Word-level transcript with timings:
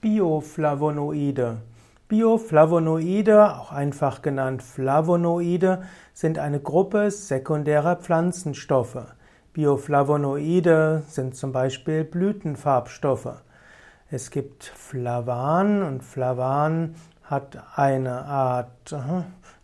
Bioflavonoide. 0.00 1.58
Bioflavonoide, 2.08 3.54
auch 3.58 3.70
einfach 3.70 4.22
genannt 4.22 4.62
Flavonoide, 4.62 5.82
sind 6.14 6.38
eine 6.38 6.58
Gruppe 6.58 7.10
sekundärer 7.10 7.96
Pflanzenstoffe. 7.96 9.14
Bioflavonoide 9.52 11.02
sind 11.06 11.36
zum 11.36 11.52
Beispiel 11.52 12.04
Blütenfarbstoffe. 12.04 13.42
Es 14.10 14.30
gibt 14.30 14.64
Flavan 14.64 15.82
und 15.82 16.02
Flavan 16.02 16.94
hat 17.22 17.58
eine 17.76 18.24
Art, 18.24 18.96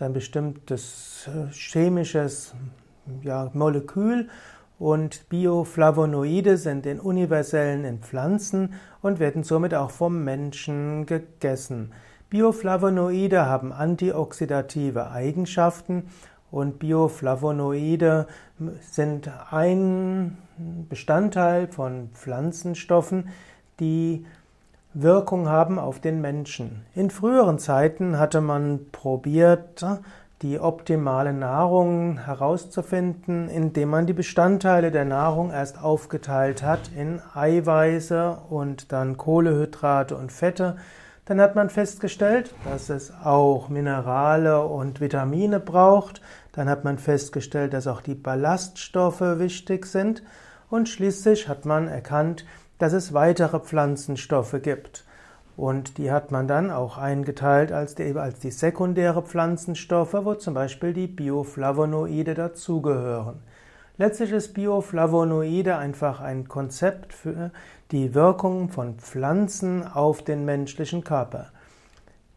ein 0.00 0.12
bestimmtes 0.14 1.28
äh, 1.28 1.52
chemisches 1.52 2.54
ja, 3.22 3.50
Molekül 3.52 4.30
und 4.82 5.28
Bioflavonoide 5.28 6.56
sind 6.56 6.86
in 6.86 6.98
universellen 6.98 7.84
in 7.84 8.00
Pflanzen 8.00 8.74
und 9.00 9.20
werden 9.20 9.44
somit 9.44 9.74
auch 9.74 9.92
vom 9.92 10.24
Menschen 10.24 11.06
gegessen. 11.06 11.92
Bioflavonoide 12.30 13.46
haben 13.46 13.72
antioxidative 13.72 15.12
Eigenschaften 15.12 16.08
und 16.50 16.80
Bioflavonoide 16.80 18.26
sind 18.80 19.30
ein 19.52 20.36
Bestandteil 20.88 21.68
von 21.68 22.08
Pflanzenstoffen, 22.14 23.28
die 23.78 24.26
Wirkung 24.94 25.48
haben 25.48 25.78
auf 25.78 26.00
den 26.00 26.20
Menschen. 26.20 26.84
In 26.96 27.10
früheren 27.10 27.60
Zeiten 27.60 28.18
hatte 28.18 28.40
man 28.40 28.86
probiert, 28.90 29.86
die 30.42 30.58
optimale 30.58 31.32
Nahrung 31.32 32.18
herauszufinden, 32.18 33.48
indem 33.48 33.90
man 33.90 34.06
die 34.06 34.12
Bestandteile 34.12 34.90
der 34.90 35.04
Nahrung 35.04 35.50
erst 35.50 35.80
aufgeteilt 35.80 36.62
hat 36.62 36.90
in 36.96 37.20
Eiweiße 37.34 38.38
und 38.50 38.90
dann 38.92 39.16
Kohlehydrate 39.16 40.16
und 40.16 40.32
Fette. 40.32 40.76
Dann 41.24 41.40
hat 41.40 41.54
man 41.54 41.70
festgestellt, 41.70 42.52
dass 42.64 42.90
es 42.90 43.12
auch 43.22 43.68
Minerale 43.68 44.66
und 44.66 45.00
Vitamine 45.00 45.60
braucht. 45.60 46.20
Dann 46.50 46.68
hat 46.68 46.82
man 46.82 46.98
festgestellt, 46.98 47.72
dass 47.72 47.86
auch 47.86 48.00
die 48.00 48.16
Ballaststoffe 48.16 49.20
wichtig 49.20 49.86
sind. 49.86 50.24
Und 50.68 50.88
schließlich 50.88 51.48
hat 51.48 51.64
man 51.64 51.86
erkannt, 51.86 52.44
dass 52.78 52.92
es 52.92 53.14
weitere 53.14 53.60
Pflanzenstoffe 53.60 54.56
gibt. 54.62 55.04
Und 55.62 55.96
die 55.96 56.10
hat 56.10 56.32
man 56.32 56.48
dann 56.48 56.72
auch 56.72 56.98
eingeteilt 56.98 57.70
als 57.70 57.94
die, 57.94 58.16
als 58.16 58.40
die 58.40 58.50
sekundäre 58.50 59.22
Pflanzenstoffe, 59.22 60.16
wo 60.24 60.34
zum 60.34 60.54
Beispiel 60.54 60.92
die 60.92 61.06
Bioflavonoide 61.06 62.34
dazugehören. 62.34 63.44
Letztlich 63.96 64.32
ist 64.32 64.54
Bioflavonoide 64.54 65.76
einfach 65.76 66.20
ein 66.20 66.48
Konzept 66.48 67.12
für 67.12 67.52
die 67.92 68.12
Wirkung 68.12 68.70
von 68.70 68.96
Pflanzen 68.96 69.86
auf 69.86 70.24
den 70.24 70.44
menschlichen 70.44 71.04
Körper. 71.04 71.52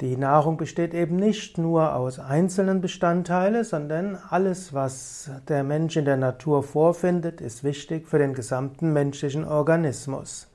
Die 0.02 0.17
Nahrung 0.17 0.58
besteht 0.58 0.94
eben 0.94 1.16
nicht 1.16 1.58
nur 1.58 1.95
aus 1.95 2.20
einzelnen 2.20 2.80
Bestandteilen, 2.80 3.64
sondern 3.64 4.20
alles, 4.30 4.72
was 4.72 5.32
der 5.48 5.64
Mensch 5.64 5.98
in 5.98 6.06
der 6.06 6.17
Natur 6.17 6.62
vorfindet, 6.62 7.42
ist 7.42 7.64
wichtig 7.64 8.08
für 8.08 8.20
den 8.20 8.36
gesamten 8.36 8.94
menschlichen 8.94 9.45
Organismus. 9.45 10.48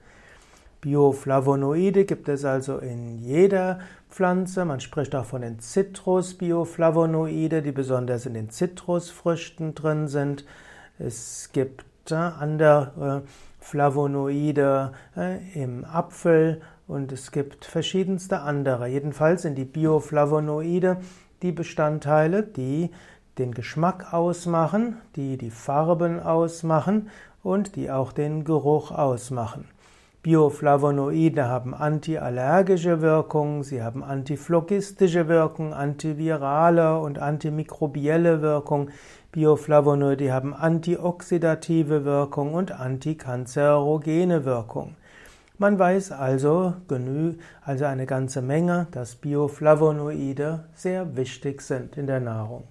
Bioflavonoide 0.81 2.05
gibt 2.05 2.29
es 2.29 2.45
also 2.45 2.79
in 2.79 3.19
jeder 3.19 3.81
Pflanze. 4.09 4.65
Man 4.65 4.81
spricht 4.81 5.15
auch 5.15 5.27
von 5.27 5.43
den 5.43 5.59
Zitrusbioflavonoide, 5.59 7.63
die 7.63 7.73
besonders 7.73 8.27
in 8.27 8.35
den 8.35 8.51
Zitrusfrüchten 8.51 9.75
drin 9.75 10.09
sind. 10.09 10.45
Es 10.99 11.51
gibt 11.53 11.85
äh, 12.11 12.15
andere 12.15 13.23
Flavonoide 13.59 14.93
äh, 15.17 15.61
im 15.61 15.85
Apfel 15.85 16.63
und 16.89 17.13
es 17.13 17.31
gibt 17.31 17.67
verschiedenste 17.67 18.41
andere. 18.41 18.87
Jedenfalls 18.87 19.43
sind 19.43 19.57
die 19.57 19.65
Bioflavonoide 19.65 20.99
die 21.43 21.53
Bestandteile, 21.53 22.43
die 22.43 22.91
den 23.39 23.53
Geschmack 23.53 24.13
ausmachen, 24.13 24.97
die 25.17 25.39
die 25.39 25.51
Farben 25.51 26.21
ausmachen 26.21 27.11
und 27.43 27.77
die 27.77 27.91
auch 27.91 28.13
den 28.13 28.45
Geruch 28.45 28.91
ausmachen. 28.91 29.67
Bioflavonoide 30.23 31.49
haben 31.49 31.73
antiallergische 31.73 33.01
Wirkung, 33.01 33.63
sie 33.63 33.83
haben 33.83 34.05
antiphlogistische 34.05 35.29
Wirkung, 35.29 35.73
antivirale 35.73 36.99
und 36.99 37.19
antimikrobielle 37.19 38.43
Wirkung. 38.43 38.91
Bioflavonoide 39.33 40.31
haben 40.31 40.53
antioxidative 40.53 42.05
Wirkung 42.05 42.53
und 42.53 42.71
antikanzerogene 42.71 44.45
Wirkung. 44.45 44.95
Man 45.57 45.79
weiß 45.79 46.13
also 46.13 46.75
genü 46.87 47.37
also 47.63 47.87
eine 47.87 48.05
ganze 48.05 48.43
Menge, 48.43 48.89
dass 48.91 49.17
Bioflavonoide 49.17 50.65
sehr 50.75 51.17
wichtig 51.17 51.63
sind 51.63 51.97
in 51.97 52.07
der 52.07 52.21
Nahrung. 52.21 52.65